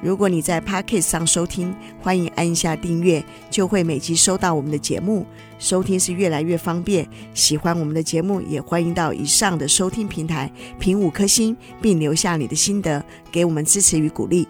[0.00, 5.26] 如果你在 Podcast 上收听，欢迎按下订阅，就会每集收到我们的节目。
[5.58, 7.04] 收听是越来越方便。
[7.34, 14.46] 喜欢我们的节目，也欢迎到以上的收听平台评五颗星，并留下你的心得，给我们支持与鼓励。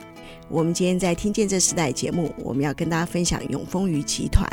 [0.51, 4.47] 我们今天在听见这时代节目，我们要跟大家分享永丰余集团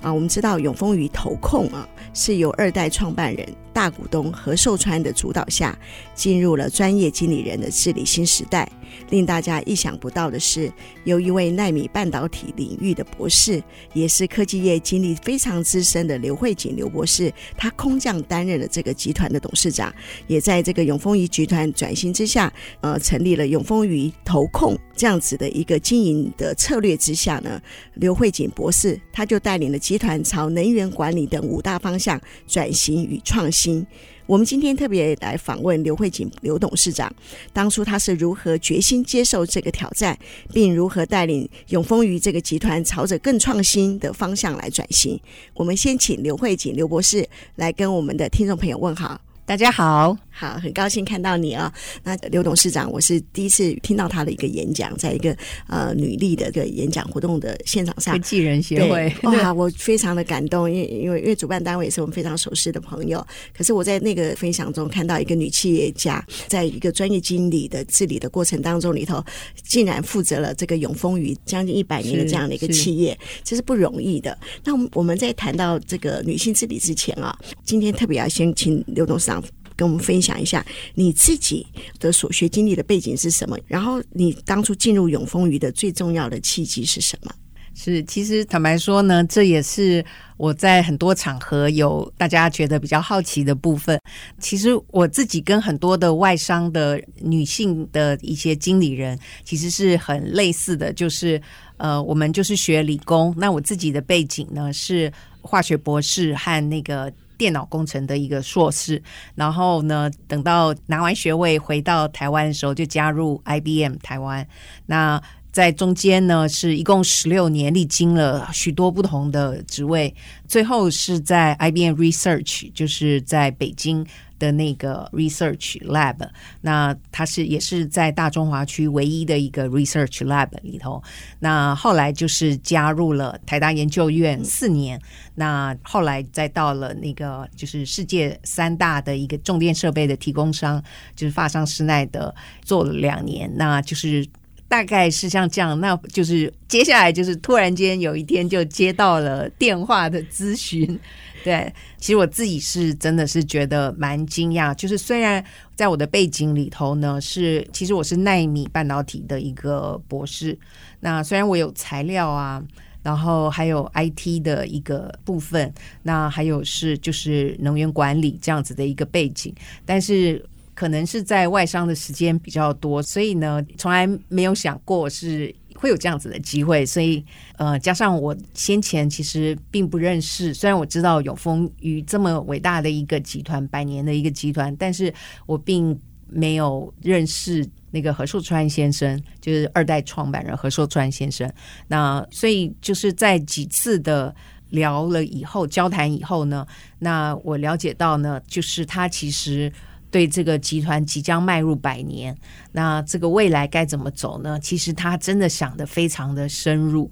[0.00, 0.12] 啊。
[0.12, 3.46] 我们知道永丰余投控啊，是由二代创办人。
[3.72, 5.76] 大股东何寿川的主导下，
[6.14, 8.70] 进入了专业经理人的治理新时代。
[9.10, 13.60] 令大家意想不到的是，有一位奈米半导体领域的博士，
[13.92, 19.92] 也是科技业经历非常资深的刘慧锦刘博士，他空降担任了这个集团的董事长，
[20.28, 27.60] 也在这个永丰余集团转型之下，呃，成立了永丰余投控这样子的一个经营的策略之下呢，
[27.94, 33.86] 刘慧锦博士他就带领了集团朝能源管理等五大方向转型与创新。
[34.26, 37.14] 我们今天特别来访问刘慧锦刘董事长，
[37.52, 40.18] 当初他是如何决心接受这个挑战，
[40.50, 45.20] 并如何带领永丰余这个集团朝着更创新的方向来转型。
[45.52, 49.20] 我们先请刘慧锦刘博士来跟我们的听众朋友问好。
[49.46, 52.02] 大家好，好，很高兴看到你啊、哦！
[52.02, 55.34] 那刘董事长，我是第一次听到他的一个演讲，在一个
[55.68, 63.24] 呃女力的一个演讲活动的现场上，科技人协会 哇，我非常的感动，因为因为因为主办单位也是我们非常熟悉的朋友。
[63.56, 69.24] 可是我在那个分享中看到一个女企业家，在一个专业经理的治理的过程当中里头，
[69.62, 74.36] 竟然负责了这个永丰余将近一百年的这样的一个企业，这是不容易的。
[74.64, 79.40] 那我们在谈到这个女性治理之前啊，今天特别要先请刘董事长。
[79.76, 80.64] 跟我们分享一下
[80.94, 81.66] 你自己
[81.98, 83.58] 的所学经历的背景是什么？
[83.66, 87.32] 然后你当初进入永丰余的最重要的契机是什么？
[87.76, 90.04] 是，其实坦白说呢，这也是
[90.36, 94.00] 我在很多场合有大家觉得比较好奇的部分。
[94.38, 101.42] 其实我自己跟很多的外商的女性的一些经理人，其实是很类似的，就是
[101.78, 103.34] 呃，我们就是学理工。
[103.36, 105.12] 那我自己的背景呢是
[105.42, 107.12] 化学博士和那个。
[107.36, 109.02] 电脑工程的一个硕士，
[109.34, 114.46] 然后呢，等到拿完学位回到台湾的时候，就加入 IBM 台湾。
[114.86, 115.22] 那
[115.54, 120.12] 在中间呢，是一共十六年，历经了许多不同的职位，
[120.48, 124.04] 最后是在 IBM Research，就是在北京。
[124.36, 126.16] 的那个 research lab，
[126.60, 131.00] 那它是也是在大中华区唯一的一个 research lab 里头。
[131.38, 135.00] 那后来就是加入了台大研究院四年，
[135.36, 140.82] 那后来再到了那个就是世界三大的一个重电设备的提供商，
[141.14, 144.26] 就是法商施耐德做了两年，那就是
[144.74, 150.98] 大概是像这样，那就是接下来就是突然间有一天就接到了电话的咨询。
[151.44, 155.44] 对，其实我自己是真的是觉得蛮惊讶，就是虽然
[155.76, 160.58] 在我的背景里头呢，是其实我是奈米半导体的一个博士，
[160.98, 162.60] 那虽然我有材料啊，
[163.04, 169.54] 然后还有 IT 的一个部分，那还有是就是能源管理这样子的一个背景，
[169.86, 175.54] 但是可能是在外商的时间比较多，所以呢，从来没有想过是。
[175.76, 177.22] 会有这样子的机会，所以
[177.56, 185.12] 呃，加上我先前其实并不认识，虽然我知道永丰余这么伟大的一个集团，百年的一个集团，但是
[185.46, 185.98] 我并
[186.28, 191.52] 没有认识那个何寿川先生，就是二代创办人何寿川先生。
[191.88, 194.34] 那所以就是在几次的
[194.70, 196.64] 聊了以后，交谈以后呢，
[197.00, 199.70] 那我了解到呢，就是他其实。
[200.14, 202.38] 对这个集团即将迈入百年，
[202.70, 204.60] 那这个未来该怎么走呢？
[204.60, 207.10] 其实他真的想得非常的深入。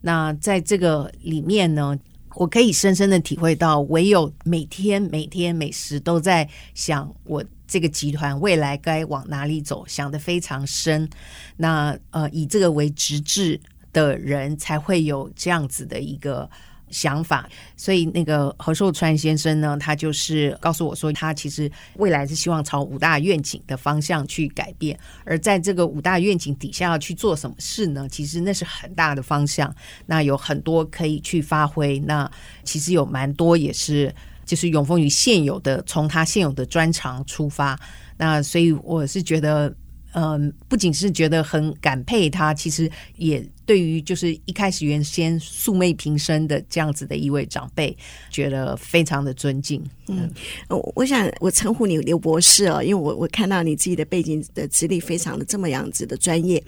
[0.00, 1.98] 那在这个里面呢，
[2.36, 11.10] 我可以深深的体会到，唯有每天每天每时都在想我这个集团未来该往哪里走，想得非常深。
[11.56, 13.60] 那呃，以这个为职志
[13.92, 16.48] 的人才会有这样子的一个。
[16.94, 28.08] 想法，所以那个何寿川先生呢，他就是告诉我说，他其实未来是希望朝五大愿景的方向去改变，而在这个五大愿景底下要去做什么事呢？
[28.08, 29.74] 其实那是很大的方向，
[30.06, 31.98] 那有很多可以去发挥。
[31.98, 32.30] 那
[32.62, 34.14] 其实有蛮多也是，
[34.46, 37.76] 就是永丰于现有的，从他现有的专长出发。
[38.16, 39.74] 那所以我是觉得。
[40.14, 47.96] 嗯，不仅是觉得很感佩他，其实也对于就是一开始原先素昧平生的这样子的一位长辈，
[48.30, 49.82] 觉得非常的尊敬。
[50.06, 50.30] 嗯，
[50.68, 56.62] 我我想我称呼你刘博士哦，因为我我看到你自己的背景的资历非常的这么样子的专业。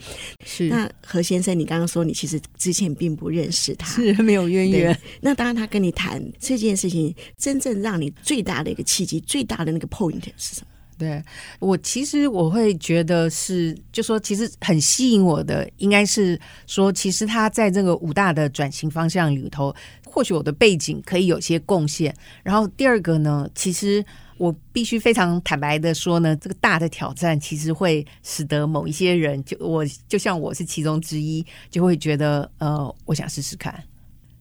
[0.45, 0.67] 是。
[0.67, 4.99] 那何先生，你刚刚说你其实之前并不认识他，是没有渊源。
[5.21, 10.67] 那当然，他跟你谈这件事情，真正让你最大的一个契机，最大的那个 point 是什么？
[10.97, 11.23] 对，
[11.59, 22.11] 我其实我会觉得是，就说其实很吸引我的，应该是说，其实他在这个五大的转型方向里头，或许我的背景可以有些贡献。
[22.41, 24.03] 然后第二个呢，其实
[24.39, 33.83] 我必须非常坦白的说呢，这个大的挑战其实会使得某一些人，就我就像我是其中之一，就会觉得呃，我想试试看，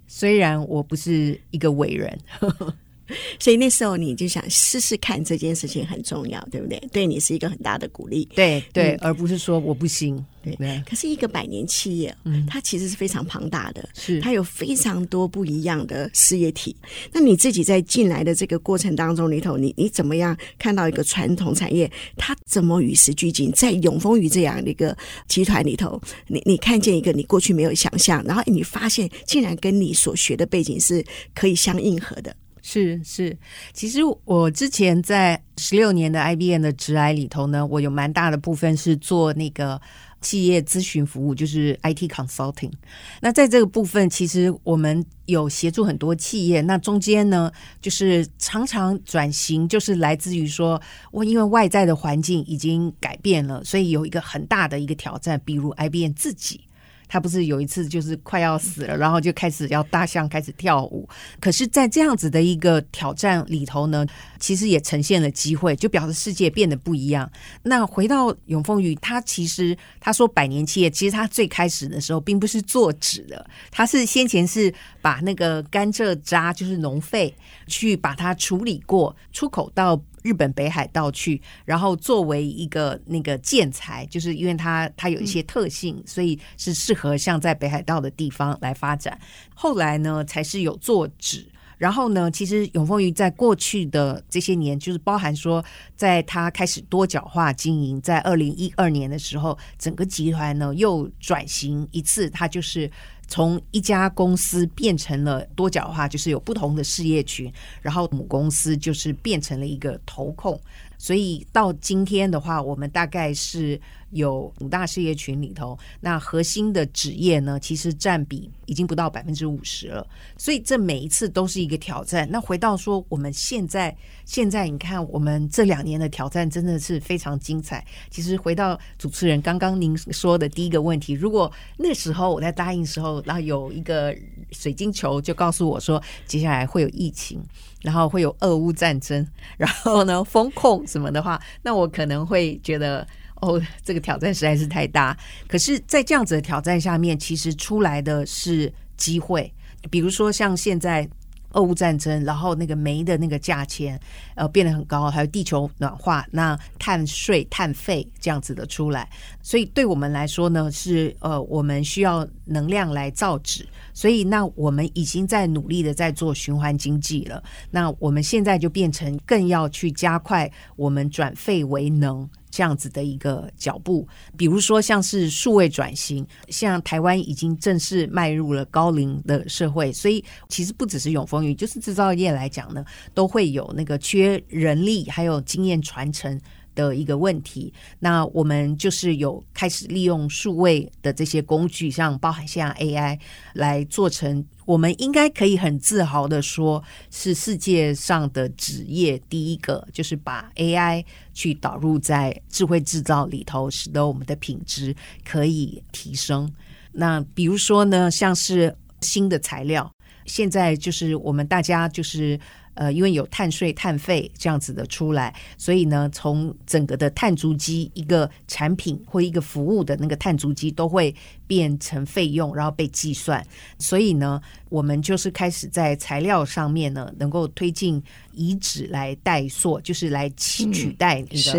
[0.06, 2.19] 虽然我不是一个伟人。
[3.38, 6.81] 所以那时候你就想试试看这件事情很重要，对不对？
[6.93, 10.82] 对你是一个很大的鼓励，对对、嗯，而不是说我不行，对对。
[10.88, 16.75] 可是一个百年企业，嗯，它其实是非常庞大的，是它有非常多不一样的事业体。
[17.12, 23.50] 那你自己在进来的这个过程当中里头，你你怎么样看到一个传统产业，它怎么与时俱进？
[23.52, 24.97] 在永丰余这样的一个
[25.29, 31.05] 集团里头，你你看见一个你过去没有想象，然后你发现竟然跟你所学的背景是
[31.35, 32.35] 可以相应合的。
[32.69, 33.39] 是是，
[33.73, 39.81] 其实我之前在十六年的 IBM 的职涯里头呢，我有蛮大的部分是做那个
[40.21, 42.73] 企业咨询服务，就是 IT consulting。
[43.21, 46.61] 那在这个部分，其实我们有协助很多企业。
[46.63, 56.62] 那中间呢，就是常常转型，就是来自于说，我因为外在的环境已经改变了，所以有一个很大的一个挑战，比如 IBM 自己。
[57.08, 61.08] 他不是有一次就是快要死了，然后就开始要大象开始跳舞。
[61.41, 64.05] 可是，在这样子的一个挑战里头呢，
[64.38, 67.31] 其实也呈现了机会，就表示世界变得不一样。
[67.62, 77.35] 那回到永丰宇，他其实他说百年企业，其实他最开始的时候并不是做纸的，他是先前是把那个甘蔗渣，就是农废，
[77.67, 80.00] 去把它处理过，出口到。
[80.26, 89.17] 日本北海道去，然后作为一个那个建材，就是因为它它有一些特性，所以是适合像在北海道的地方来发展。
[89.55, 91.46] 后来呢，才是有做纸。
[91.76, 95.64] 然后呢，其实永丰余在过去的这些年，就是包含说，
[95.94, 102.90] 在它开始多角化经营，在二零一二年的时候，整个集团呢又转型一次，它就是。
[103.28, 107.52] 从一家公司变成了多角化，就是有不同的事业群，
[107.82, 110.56] 然后母公司就是变成了一个投控。
[110.96, 113.81] 所以到今天的话，我们大概是
[114.11, 120.06] 有五大事业群里头，那核心的纸业呢，其实占比已经不到百分之五十了。
[120.37, 122.29] 所以这每一次都是一个挑战。
[122.31, 127.85] 那回到说，我们现在现在你看，我们这两年的挑战真的是非常精彩。
[128.11, 134.17] 其实回到主持人刚刚您说的第一个问题，如果那时候我在答应的时候，然后有一个
[134.52, 137.43] 水晶球就告诉我说，接下来会有疫情。
[137.82, 139.25] 然后会有俄乌战争，
[139.56, 143.06] 然后呢，风控什么的话，那我可能会觉得
[143.41, 145.17] 哦，这个挑战实在是太大。
[145.47, 149.53] 可是，在这样子的挑战下面，其实出来的是机会。
[149.91, 151.09] 比如说像现在
[151.53, 153.99] 俄乌战争，然后那个煤的那个价钱
[154.35, 159.09] 呃变得很高，还有地球暖化，那碳税、碳费这样子的出来，
[159.43, 163.67] 所以对我们来说呢，是呃我们需要能量来造纸。
[163.94, 167.43] 所以，那我们已经在努力的在做循环经济了。
[167.71, 174.07] 那我们现在就变成更要去加快我们转废为能这样子的一个脚步。
[174.37, 182.85] 比如说，像是数位转型，像台湾已经正式迈入了高龄的社会，所以其实不只是永丰余，就是制造业来讲呢，
[183.15, 186.41] 都会有那个缺人力，还有经验传承。
[186.76, 193.18] 的一个问题，那我们就是有开始利用数位的这些工具，像包含像 AI
[193.54, 196.80] 来做成，我们应该可以很自豪的说，
[197.11, 201.04] 是世界上的纸业第一个，就是把 AI
[201.35, 206.52] 去导入在智慧制造里头，使得我们的品质可以提升。
[206.92, 209.90] 那比如说呢，像是新的材料，
[210.26, 212.38] 现在就是我们大家就是。
[212.78, 221.14] 呃，因为有碳税、碳费这样子的出来，所以呢，从整个的碳足迹一个产品或一个服务的那个碳足迹都会
[221.47, 223.42] 变成费用，然后被计算。
[223.78, 228.02] 所以呢，我们就是开始在材料上面呢，能够推进
[228.33, 231.59] 以纸来代塑，就是来取代那个、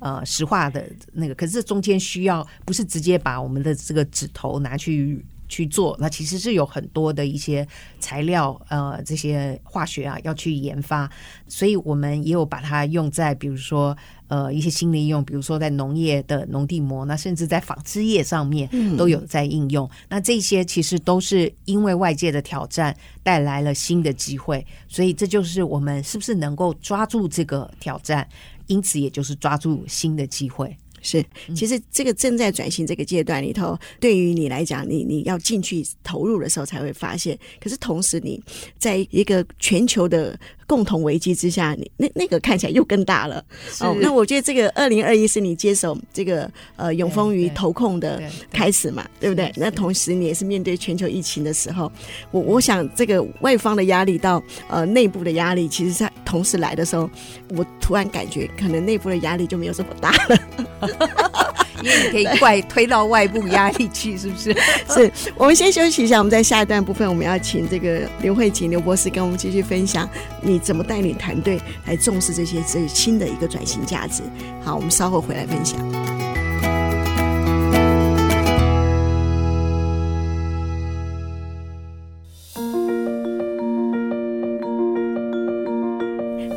[0.00, 1.34] 嗯、呃石化的那个。
[1.36, 5.24] 可是这中间需要不是直接把我们的这个纸头拿去。
[5.48, 7.66] 去做，那其实是有很多的一些
[7.98, 11.10] 材料，呃，这些化学啊要去研发，
[11.46, 13.96] 所以我们也有把它用在，比如说，
[14.28, 19.86] 呃，一些新的应用，比如说在农业的农地膜，那甚至在纺织业上面都有在应用。
[19.86, 28.26] 嗯、那这些其实都是因为外界的挑战带来了新的机会，所以这就是我们是不是能够抓住这个挑战，
[28.66, 30.76] 因此也就是抓住新的机会。
[31.06, 37.38] 是，其实这个正在转型这个阶段里头，对于你来讲，你你要进去投入的时候才会发现。
[37.60, 38.42] 可是同时，你
[38.76, 40.36] 在一个全球的
[40.66, 43.42] 共同危机之下，你那那个看起来又更大了。
[43.80, 48.20] 哦，那我觉得这个二零二一是你接手这个呃永丰余投控的
[48.50, 49.52] 开始嘛，对不对？
[49.56, 51.90] 那同时你也是面对全球疫情的时候，
[52.30, 57.08] 我我想这个外方的压力到呃内部的压力，其实在同时来的时候，
[57.50, 60.36] 我突然感觉可能内部的压力就没有这么大了。
[61.86, 64.56] 你可以怪推到外部压力去，是不是？
[64.88, 70.08] 是我们先休息一下，我们在下一段部分，我们要请这个刘慧琴刘博士跟我们继续分享，
[70.40, 74.22] 你怎么带领团队来重视这些这新的一个转型价值。
[74.62, 76.25] 好，我们稍后回来分享。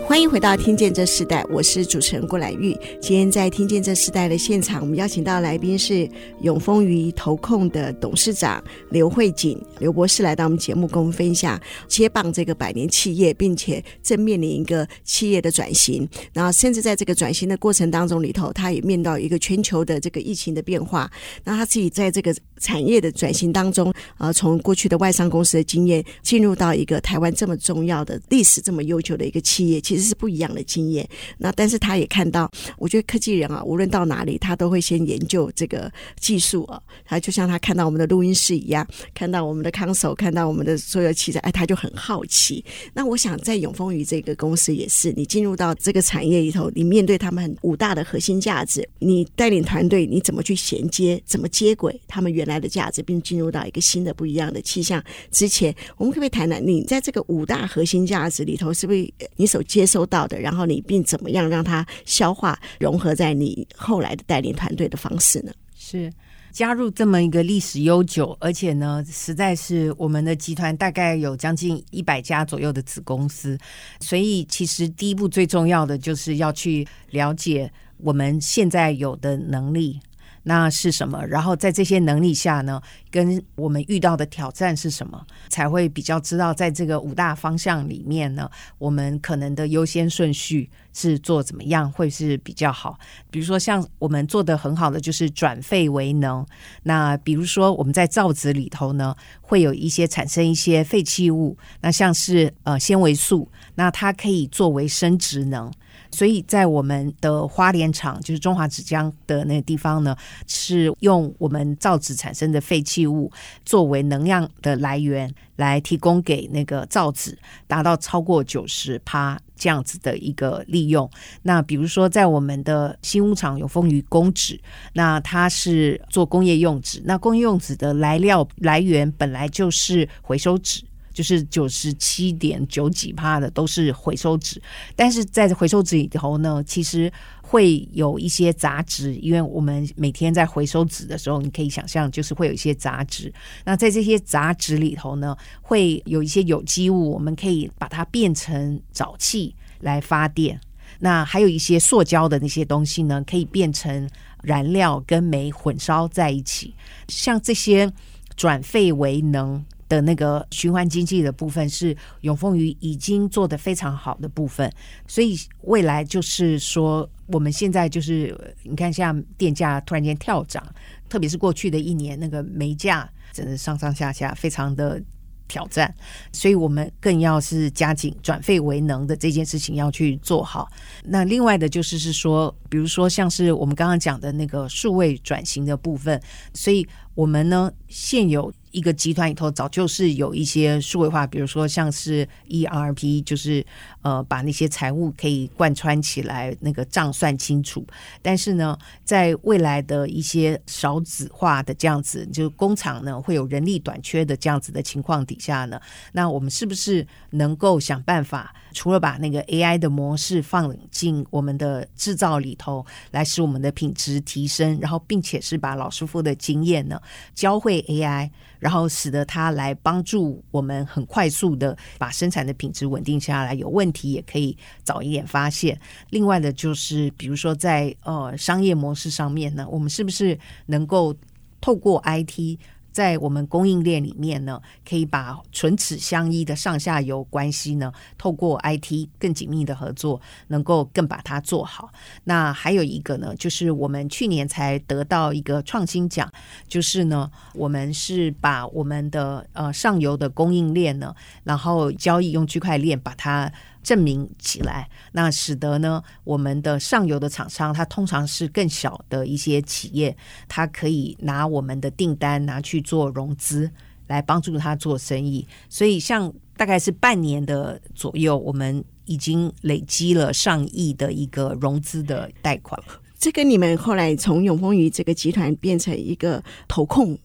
[0.10, 2.76] 欢迎回到《听见这时代》，我是主持人郭兰玉。
[3.00, 6.10] 今天在《听见这时代》的现场，我们邀请到来宾是
[6.42, 16.10] 永丰余投控的董事长刘慧锦刘博士来到我们节目，跟我们分享接棒这个百年企业，并且正面临一个企业的转型。
[16.34, 21.08] 然后，甚至在这个转型的过程当中里头，他也面到一个全球的这个疫情的变化。
[21.44, 29.99] 那他自己在这个产业的转型当中，呃，从过去的外商公司的经验，进入到一个台湾这么重要的历史这么悠久的一个企业，其实。
[30.02, 36.82] 是不一样的经验，那但是他也看到，我觉得科技人啊，无论到哪里，他都会先研究这个技术啊。
[37.06, 42.64] 他就像他看到我们的录音室一样，看到我们的康手看到我们的所有器材，哎，他就很好奇。
[42.94, 59.89] 那我想在永丰鱼这个公司也是，你进入到这个产业里头，你面对他们五大的核心价值，你带领团队，你怎么去衔接，怎么接轨他们原来的价值，并进入到一个新的不一样的气象之前，我们可不可以谈谈你在这个五大核心价值里头，是不是你所接？
[59.90, 65.52] 收到的，然后你并怎么样让它消化融合在你后来的带领团队的方式呢？
[65.76, 66.12] 是
[66.52, 73.58] 加入这么一个历史悠久，而且呢，实在是我们的集团大概有将近一百家左右的子公司，
[74.00, 80.00] 所以其实第一步最重要的就是要去了解我们现在有的能力。
[80.44, 81.26] 那是什么？
[81.26, 82.82] 然后在这些能力下呢，
[83.12, 92.98] 跟我们遇到的挑战是什么，才会比较知道在这个五大方向里面呢，我们可能的优先顺序是做怎么样会是比较好。
[93.30, 96.46] 比如说，像我们做的很好的就是转废为能。
[96.84, 105.72] 那比如说我们在造纸里头呢，会有一些产生一些废弃物，那像是呃纤维素，那它可以作为生殖能。
[106.12, 110.16] 所以在我们的花莲厂，就是中华纸浆的那个地方呢，
[110.48, 113.32] 是用我们造纸产生的废弃物
[113.66, 117.38] 作为能量的来源，来提供给那个造纸，
[117.68, 121.10] 达到超过九十趴这样子的一个利用。
[121.44, 124.60] 那比如说，在我们的新屋厂有丰余工纸，
[124.94, 130.82] 那它是做工业用纸，那工业用纸的来料来源本来就是回收纸。
[131.20, 134.62] 就是九十七点九几帕的都是回收纸，
[134.96, 137.12] 但是在回收纸里头呢，其实
[137.42, 143.34] 会有一些杂质，因为我们每天在回收纸的时候，你可以想象，就是会有一些杂质。
[143.66, 150.58] 那在这些杂质里头呢，会有一些有机物，我们可以把它变成沼气来发电。
[151.00, 154.10] 那还有一些塑胶的那些东西呢，可以变成
[154.42, 156.74] 燃料跟煤混烧在一起。
[157.10, 157.92] 像这些
[158.38, 159.62] 转废为能。
[159.90, 164.72] 的那个循环经济的部分是永丰余已经做得非常好的部分，
[165.08, 170.64] 所以未来就是说，我们现在就是你看，像电价突然间跳涨，
[171.10, 175.02] 特别是过去的一年，那个煤价真的上上下下非常的
[175.48, 175.92] 挑战，
[176.32, 180.70] 所以我们更要是加紧转废为能的这件事情要去做好。
[181.04, 186.22] 那另外的就是是说，比如说像是我们刚刚讲的那个数位转型的部分，
[186.54, 188.54] 所以我们呢现有。
[188.72, 193.66] 一个集团里头早就是有一些数位化，比如说像是 ERP，就是
[194.02, 197.86] 呃把那些财务可以贯穿起来，那个账算清楚。
[198.22, 205.80] 但是呢，在未来的一些少子化的这样子，就工厂呢会有人力短缺的这样子的情况底下呢，
[206.14, 217.00] 那我们是不是能够想办法，除了把那个 AI 的模式放进我们的制造里头，来使我们的品质提升，然后并且是把老师傅的经验呢
[217.34, 218.30] 教会 AI，
[218.60, 225.80] 然后使得它来帮助我们很快速的把生产的品质稳定下来，有问问题也可以早一点发现。
[226.12, 231.16] 另外的就是，比如说在呃商业模式上面呢，我们是不是能够
[231.60, 232.60] 透过 IT？
[232.92, 241.92] 在我们供应链里面呢，可以把唇齿相依的上下游关系呢，透过 IT 更紧密的合作，能够更把它做好。
[242.24, 246.30] 那还有一个呢，就是我们去年才得到一个创新奖，
[246.68, 253.50] 就是呢，我们是把我们的呃上游的供应链呢，然后交易用区块链把它。
[253.82, 260.16] 证明起来，那使得呢，我们的上游的厂商，它通常是更小的一些企业，
[260.48, 263.72] 它可以拿我们的订单拿去做融资，
[264.08, 265.48] 来帮助他做生意。
[265.70, 272.80] 所以，像大概是半年的左右，我们已经累积了上亿的一个融资的贷款。
[273.18, 277.18] 这跟你们后来从永丰余这个集团变成一个投控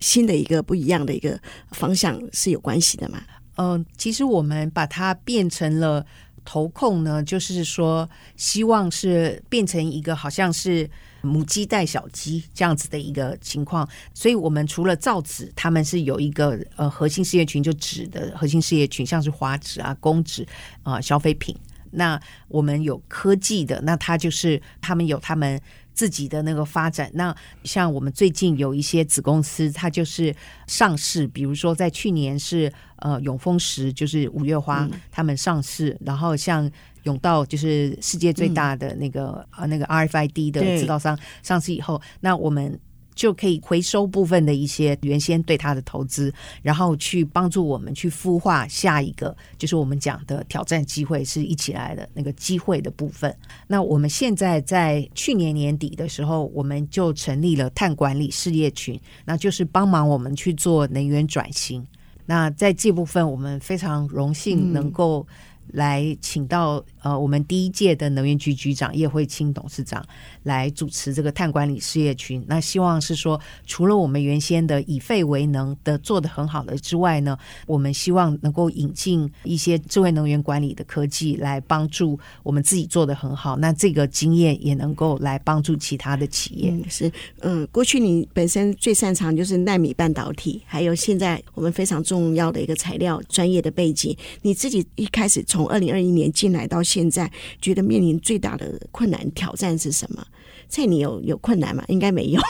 [0.00, 1.38] 新的一个不一样的一个
[1.72, 3.22] 方向是有关系的吗？
[3.56, 6.04] 嗯、其实我们把它变成了
[6.44, 10.88] 投控呢，就是说希望是变成一个好像是
[11.20, 13.88] 母鸡带小鸡这样子的一个情况。
[14.12, 20.46] 所以，我们除了造纸，他们是有一个呃核心事业群，就纸的核心事业群，像是花纸啊、公纸
[20.82, 21.56] 啊、消费品。
[21.92, 25.60] 那我们有科技的，那它就是他们有他们。
[25.92, 27.34] 自己的那个发展，那
[27.64, 30.34] 像我们最近有一些子公司，它就是
[30.66, 36.70] 上市，比如说在去年是呃永丰时，就是五月花他们上市，嗯、然后像
[37.04, 42.78] 永道就是世界最大的那个、嗯、呃那个 RFID 的制造商上市以后，那我们。
[43.14, 53.34] 就可以回收部分的一些原先对它的投资，然后去帮助我们去孵化下一个，就是我们讲的挑战机会是一起来的那个机会的部分。
[53.66, 61.86] 那我们现在在去年年底的时候，我们就成立了碳管理事业群，那就是帮忙我们去做能源转型。
[62.26, 65.26] 那在这部分，我们非常荣幸能够。
[65.68, 70.04] 来请到呃，我们第一届的能源局局长叶慧清董事长
[70.44, 72.44] 来主持这个碳管理事业群。
[72.46, 83.56] 那希望是说，除了我们原先的以废为能的做得很好的之外呢，我们希望能够引进一些智慧能源管理的科技来帮助我们自己做得很好。
[83.56, 86.72] 那这个经验也能够来帮助其他的企业。
[86.88, 94.16] 是，嗯，过去你本身最擅长就是纳米半导体，还有现在我们非常重要的一个材料专业的背景。
[94.42, 100.22] 你自己一开始从二零二一年进来到现在，觉得面临最大的困难挑战是什么？
[100.68, 101.82] 在你有有困难吗？
[101.88, 102.40] 应该没有，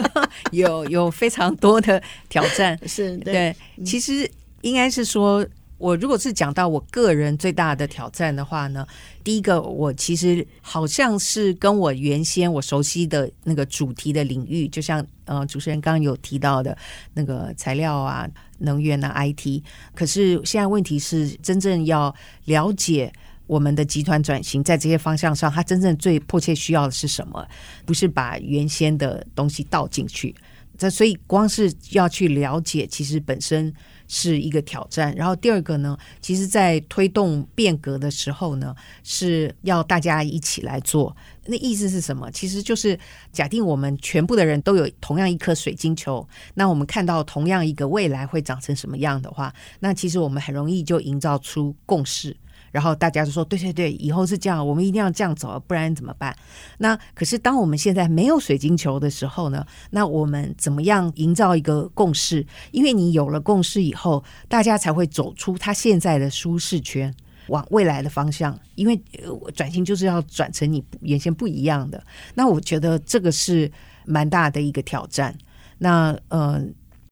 [0.52, 2.78] 有有非常多的挑战。
[2.86, 4.30] 是对，对，其实
[4.60, 5.46] 应该是说，
[5.78, 8.86] 我如果是讲到我个人最大的挑战的话呢，
[9.24, 16.76] 第一个，我其实好像是跟我原先我熟悉的那个主题的领域，就像呃主持人刚刚有提到的
[17.14, 18.28] 那个材料啊。
[18.58, 19.62] 能源啊，IT，
[19.94, 22.14] 可是现在问题是，真正要
[22.46, 23.12] 了解
[23.46, 27.46] 我们的集团转型，在这些方向上，它真正最迫切需要的是什么？
[27.84, 30.34] 不是把原先的东西倒进去。
[30.78, 33.72] 这所以光是要去了解，其实本身
[34.08, 35.14] 是一个挑战。
[35.16, 41.16] 然后第二个呢，其实在推动变革的时候呢，是要大家一起来做。
[41.46, 42.30] 那意思是什么？
[42.30, 42.98] 其实就是
[43.32, 52.36] 假定我们全部的人都有同样一颗水晶球，那我们看到同样一个未来会长成什么样的话，那其实我们很容易就营造出共识。
[52.76, 56.36] 然后大家就说：“对对对，以后是这样，我们一定要这样走，不然怎么办？”
[56.76, 59.66] 那可是当我们现在没有水晶球的时候呢？
[59.88, 62.46] 那我们怎么样营造一个共识？
[62.72, 67.10] 因为你有了共识以后，大家才会走出他现在的舒适圈，
[67.48, 68.54] 往未来的方向。
[68.74, 69.02] 因为
[69.54, 72.04] 转型就是要转成你原先不一样的。
[72.34, 73.72] 那我觉得这个是
[74.04, 75.34] 蛮大的一个挑战。
[75.78, 76.62] 那呃，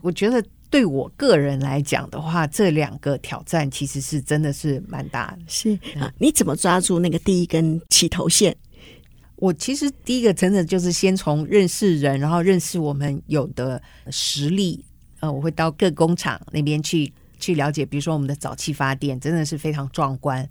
[0.03, 0.45] 我觉得。
[0.75, 5.39] 对我个人来讲的话，这两个挑战其实是真的是蛮大的。
[5.47, 8.57] 是啊，你怎么抓住那个第一根起头线？
[9.37, 14.85] 我其实第一个真的就是先从认识人，然后认识我们有的实力。
[15.21, 20.45] 呃，我会到各工厂那边去去了解，比如说我们的早期发电真的是非常壮观。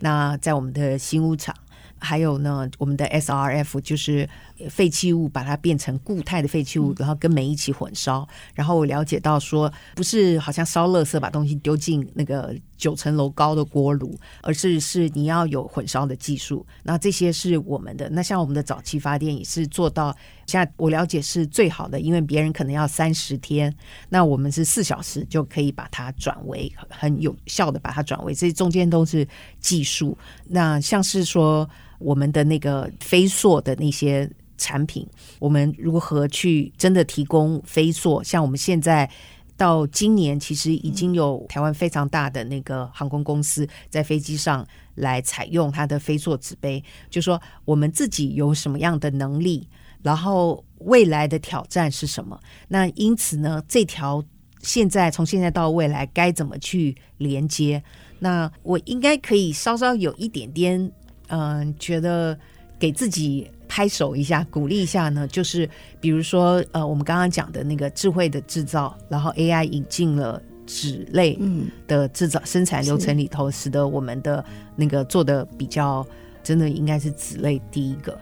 [0.00, 1.54] 那在我们的新屋厂。
[2.00, 4.28] 还有呢，我们的 SRF 就是
[4.70, 8.26] 废弃物，把它变成固态的废弃物，然后跟煤一起混烧。
[8.54, 16.64] 然后我了解到说，不是好像烧垃圾把东西丢进那个九层楼高的锅炉，而是是你要有混烧的技术。
[16.82, 18.08] 那这些是我们的。
[18.08, 23.74] 那像我们的早期发电也是做到，现在我了解是最好的，因为别人可能要三十天，
[24.08, 28.32] 那我们是四小时就可以把它转为很有效的把它转为。
[28.32, 29.26] 这中间都是
[29.60, 30.16] 技术。
[30.46, 35.04] 那像是说我们的那个飞硕的那些产品，
[35.40, 38.22] 我们如何去真的提供飞硕？
[38.22, 39.10] 像我们现在。
[39.58, 46.82] 到今年，其实已经有台湾非常大的那个航空公司在飞机上来采用它的飞座纸杯。
[47.10, 49.68] 就说我们自己有什么样的能力，
[50.00, 52.38] 然后未来的挑战是什么？
[52.68, 54.24] 那因此呢，这条
[54.62, 57.82] 现在从现在到未来该怎么去连接？
[58.20, 60.80] 那我应该可以稍稍有一点点，
[61.26, 62.38] 嗯、呃，觉得
[62.78, 63.50] 给自己。
[63.70, 65.68] 拍手一下，鼓励一下呢，就是
[66.00, 71.38] 比如说，呃，我们刚刚讲的那个智慧的制造，然后 AI 引进了纸类
[71.86, 74.42] 的制造生产流程里头，使得我们的
[74.74, 76.04] 那个做的比较
[76.42, 78.18] 真的应该是纸类第一个。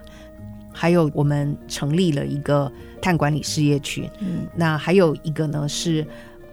[0.69, 2.69] 还有我们成立了一个
[3.01, 6.05] 碳管理事业群，嗯，那还有一个呢是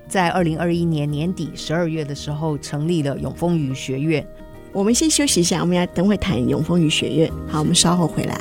[0.09, 4.25] 在二零二一年年底十二月的时候成立了永丰余学院。
[4.75, 7.31] 我们先休息一下，我们要等会谈永丰雨学院。
[7.47, 8.37] 好，我们稍后回来。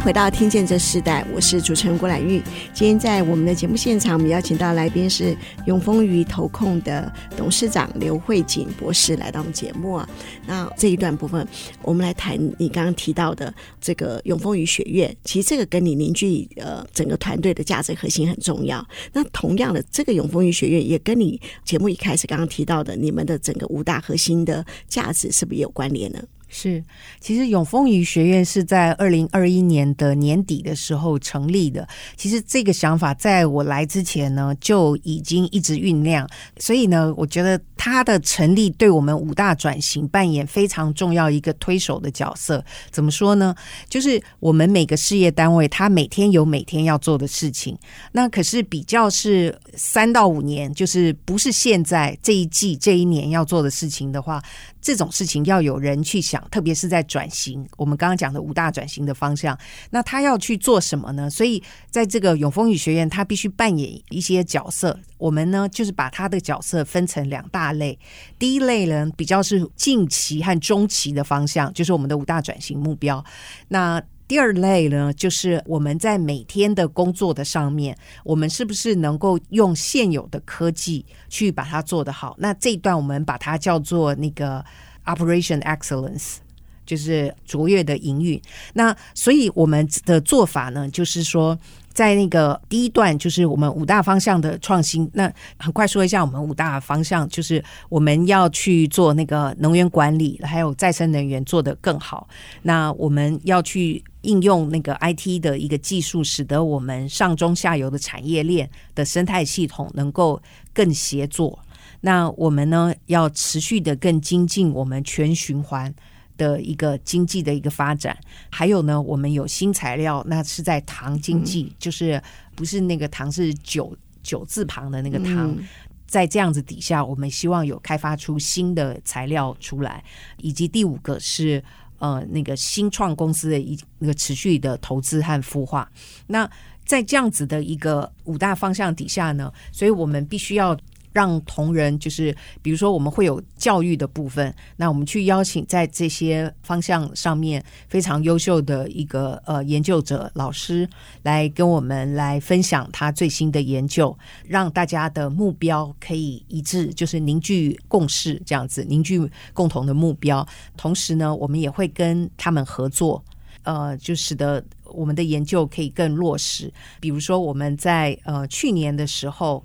[0.00, 2.40] 回到《听见这世代》，我是主持人郭兰玉。
[2.72, 10.08] 今天在我们的节目现场，我们邀请到来宾是永丰余投控的董事长刘慧锦博士来到我们节目啊。
[10.46, 11.46] 那这一段部分，
[11.82, 15.14] 我们来谈你刚刚提到的这个永丰余学院。
[15.24, 18.86] 其实这个跟你凝聚呃整个团队的价值核心很重要。
[19.12, 26.22] 那同样的，这个永丰余学院也跟你节目一开始刚刚提到的你们的整个五大核心的价值是不是有关联呢？
[26.50, 26.82] 是，
[27.20, 31.86] 其实永丰余学院是在二零二一年的年底的时候成立的。
[32.16, 36.26] 其实这个想法在我来之前呢，就已经一直酝酿。
[36.58, 42.64] 所以呢，我觉得它的成立对我们五大转型扮演非常重要一个推手的角色。
[42.90, 43.54] 怎么说呢？
[43.88, 47.76] 就是我们每个事业单位，它每天有每天要做的事情。
[48.12, 54.42] 那可是比较是三到五年，就是不是现在这一季这一年要做的事情的话。
[54.88, 57.62] 这种事情要有人去想，特别是在转型。
[57.76, 59.54] 我们刚刚讲的五大转型的方向，
[59.90, 61.28] 那他要去做什么呢？
[61.28, 64.98] 所以，在这个永丰宇学院，他必须扮演一些角色。
[65.18, 67.98] 我们呢，就是把他的角色分成两大类。
[68.38, 73.22] 第一类呢，比较是近期和中期的方向，就是我们的五大转型目标。
[73.68, 82.36] 那第二类呢，就是我们在每天的工作的上面，我们是不是能够用现有的科技去把它做得好？
[82.38, 84.62] 那这一段我们把它叫做那个
[85.06, 86.36] Operation Excellence，
[86.84, 88.40] 就是卓越的营运。
[88.74, 91.58] 那所以我们的做法呢，就是说。
[91.94, 95.10] 在那个第一段，就是我们五大方向的创新。
[95.14, 102.28] 那很快说一下，我们五大方向就是我们要去做那个能源管理，还有再生能源做得更好。
[102.62, 110.40] 那我们要去应用那个 IT 的一个技术，使得我们上中下游的产业链的生态系统能够
[110.72, 111.58] 更协作。
[112.02, 115.94] 那我们呢，要持续的更精进我们全循环。
[116.36, 118.16] 的一个经济的一个发展，
[118.48, 122.22] 还有呢，我们有新材料，那是在糖经济，嗯、就是
[122.54, 125.66] 不是那个糖是九九字旁的那个糖，嗯、
[126.06, 130.04] 在这样子底下，我们希望有开发出新的材料出来，
[130.36, 131.60] 以及第五个是
[131.98, 135.90] 呃那个新创公司的一那个持续的投资和孵化。
[136.26, 136.50] 那
[136.84, 140.76] 在这样子的一个五大方向底下呢，所以我们必须要。
[141.18, 150.88] 让同仁就是，比如说我们会有教育的部分，那我们去邀请在这些方向上面非常优秀的一个呃研究者老师
[151.24, 159.20] 来跟我们来分享他最新的研究，让大家的目标可以一致，就是凝聚共识这样子，凝聚
[159.52, 160.46] 共同的目标。
[160.76, 163.20] 同时呢，我们也会跟他们合作，
[163.64, 166.72] 呃，就使得我们的研究可以更落实。
[167.00, 169.64] 比如说我们在呃去年的时候。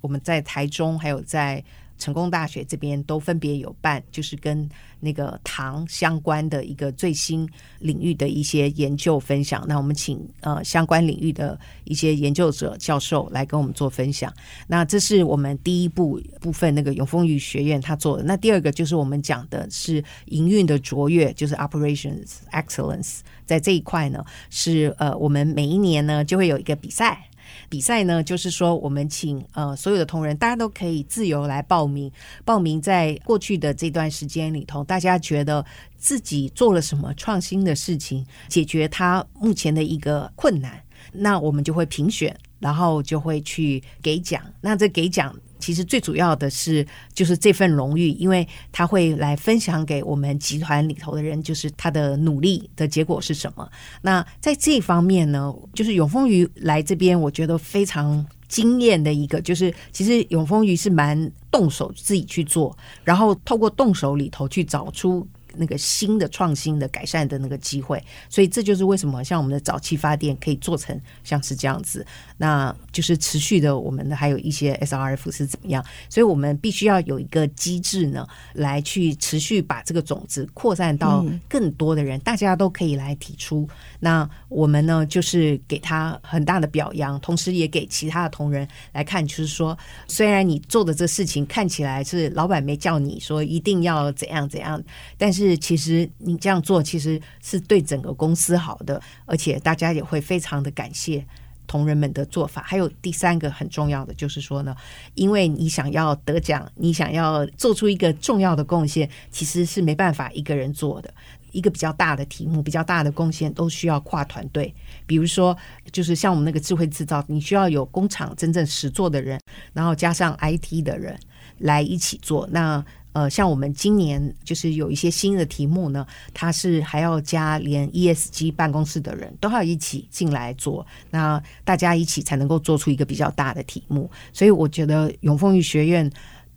[0.00, 1.62] 我们在台中，还有在
[1.98, 9.64] 成功大学这边都分别有办，就是跟那个糖相关的一个最新领域的一些研究分享。
[9.68, 14.32] 那我们请呃相关领域的一些研究者、教授来跟我们做分享。
[14.66, 18.24] 那这是我们第一步部分，那个永丰宇学院他做的。
[18.24, 23.20] 那第二个就是我们讲的是营运的卓越，就是 Operations Excellence。
[23.46, 27.28] 在这一块呢，是呃我们每一年呢就会有一个比赛。
[27.72, 32.12] 比赛呢，就是说我们请呃所有的同仁，大家都可以自由来报名。
[32.44, 35.64] 报名在过去的这段时间里头，大家觉得
[35.96, 40.82] 自己做了什么创新的事情，解决他目前的一个困难，
[41.12, 44.42] 那我们就会评选，然后就会去给奖。
[44.60, 45.34] 那这给奖。
[45.62, 53.70] 其实最主要的是，就是这份荣誉，因为他会来分享给我们集团里头的人，就是他的努力的结果是什么。
[54.02, 65.26] 那在这方面呢，就是永丰鱼来这边，我觉得非常惊艳的一个，就是其实永丰鱼是蛮动手自己去做，然后透过动手里头去找出。
[65.56, 72.04] 那个新的创新的改善的那个机会，所以这就是为什么像我们的早期发电可以做成像是这样子，
[72.36, 83.68] 那就是持续的我们的还有一些 SRF 是怎么样，所以我们必须要有一个机制呢，来去持续把这个种子扩散到更多的人，大家都可以来提出。
[84.00, 89.76] 那我们呢，就是给他很大的表扬，同时也给其他的同仁来看，就是说，
[90.08, 94.82] 虽然你做的这事情看起来是老板没叫你说一定要怎样怎样，
[95.18, 95.41] 但是。
[95.46, 101.24] 是，其实你这样做其实是对整个公司好的，而且大家也会非常的感谢
[101.66, 102.62] 同仁们的做法。
[102.62, 104.74] 还有第三个很重要的就是说呢，
[105.14, 111.12] 因为你想要得奖，你想要做出一个重要的贡献，其实是没办法一个人做的。
[111.50, 114.74] 一个比较大的题目，比较大的贡献都需要跨团队。
[115.06, 115.54] 比如说，
[115.90, 119.38] 就是像我们那个智慧制造，你需要有工厂真正实做的人，
[119.74, 121.14] 然后加上 IT 的人
[121.58, 122.48] 来一起做。
[122.50, 134.10] 那呃，像我们今年就是有一些新的题目呢，它是还要加连 ESG 办公室的人都要一起进来做，那大家一起才能够做出一个比较大的题目。
[134.32, 136.10] 所以我觉得永丰育学院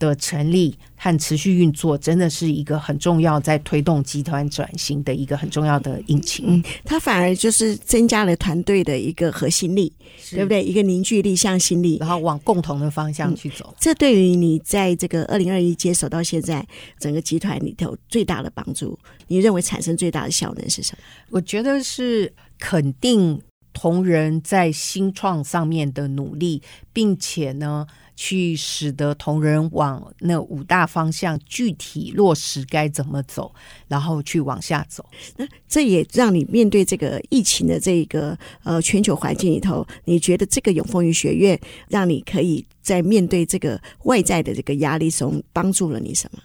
[0.10, 6.46] 的成立和持续运作，真的是一个很重要，在推动集团转型的一个很重要的引擎。
[6.48, 9.92] 嗯，它反而就是增加了团队的一个核心力，
[10.32, 10.64] 对不对？
[10.64, 13.66] 一个凝聚力、向心力，然后往共同的方向去走。
[13.70, 16.66] 嗯，这对于你在这个二零二一接手到现在，
[17.00, 21.04] 整个集团里头最大的帮助，你认为产生最大的效能是什么？
[21.32, 23.40] 我觉得是肯定
[23.74, 26.62] 同仁在新创上面的努力，
[26.94, 33.54] 并且呢，去使得同仁往那五大方向具体落实该怎么走，
[33.88, 35.06] 然后去往下走。
[35.38, 46.40] 那这也让你面对这个疫情的这个呃全球环境里头，你觉得这个永丰云学院让你可以在面对这个外在的这个压力中，帮助了你什么？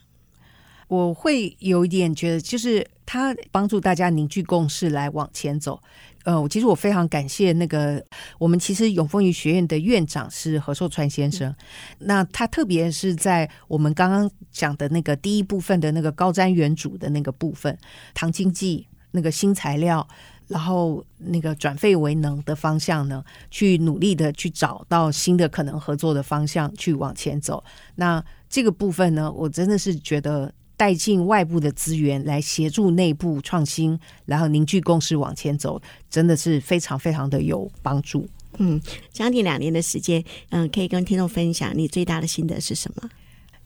[0.91, 5.81] 我会有一点觉得，就是他帮助大家凝聚共识来往前走。
[6.25, 8.05] 呃，其实我非常感谢那个
[8.39, 11.55] 我们其实永丰余学院的院长是何寿川先生。
[12.01, 17.79] 那他特别是在我们刚刚讲的那个第一部分的那个高瞻远瞩的那个部分，
[18.13, 20.05] 糖经济那个新材料，
[20.49, 27.63] 然后那个转废为能的方向呢，去努力的去找到新的可能合作的方向去往前走。
[27.95, 30.53] 那这个部分呢，我真的是觉得。
[30.81, 38.27] 带进外部的资源来协助内部创新，然后凝聚共识往前走，真的是非常非常的有帮助。
[38.57, 38.81] 嗯，
[39.13, 43.11] 将近两年的时间，嗯，可以跟听众分享你最大的心得是什么？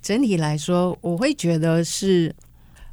[0.03, 2.35] 整体来说，我会觉得是，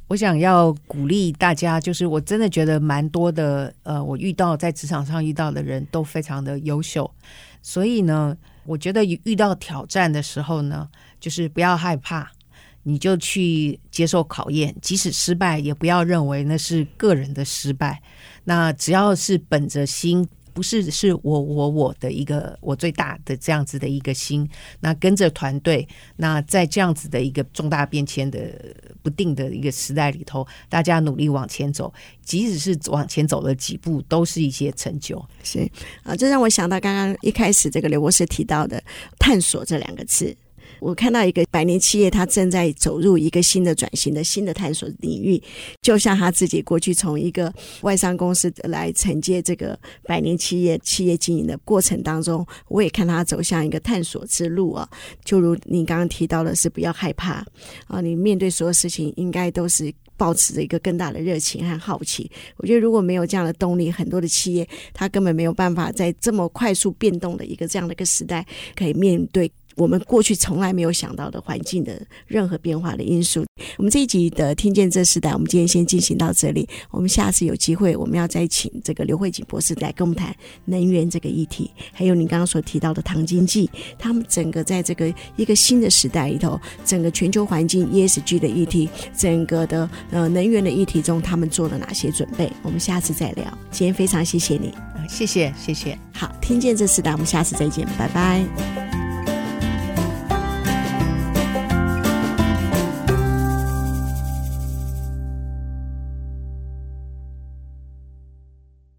[0.06, 7.10] 我想要鼓励大家，就是我真的觉得蛮多的，呃，我遇到在职场上遇到的人都非常的优秀，
[7.60, 12.30] 所以呢，我觉得遇到挑战的时候呢，就是不要害怕。
[12.84, 18.02] 你就去接受考验，即使失败，也不要认为那是个人的失败。
[18.44, 24.48] 那只要是本着心，不是是我我我的一个我最大的这样子的一个心，
[24.80, 28.38] 那跟着团队，那在这样子的一个重大变迁的
[29.00, 31.92] 不定的一个时代里头，大家努力往前走，
[32.24, 35.24] 即使是往前走了几步，都是一些成就。
[35.44, 35.70] 是
[36.02, 38.82] 啊，这让我想到刚刚一开始这个刘博士提到的
[39.18, 40.36] “探索”这两个字。
[40.82, 45.40] 我看到一个百年企业，它正在走入一个新的转型的新的探索领域，
[45.80, 54.88] 就像他自己过去从一个外商公司来承接这个百年企业企业经营的过程当中，我也看他走向一个探索之路啊。
[55.24, 57.44] 就如你刚刚提到的是，不要害怕
[57.86, 59.92] 啊，你面对所有事情应该都是。
[60.14, 73.44] 保持着一个更大的热情和好奇，我觉得如果没有这样的动力，很多的企业它根本没有办法在这么快速变动的一个这样的一个时代，可以面对我们过去从来没有想到的环境的任何变化的因素。
[73.76, 76.68] 我们这一集的听见这时代，我们今天先进行到这里。
[76.90, 92.50] 我们下次有机会，我们要再请这个刘慧锦博士来跟我们谈能源这个议题，还有您刚刚所提到的糖经济，他们整个在这个一个新的时代里头，整个全球环境 ESG 的议题，整个的呃能源的议题中，他们做了哪些准备？
[92.62, 93.46] 我们下次再聊。
[93.70, 94.72] 今天非常谢谢你，
[95.08, 95.98] 谢谢谢谢。
[96.12, 99.11] 好，听见这时代，我们下次再见，拜拜。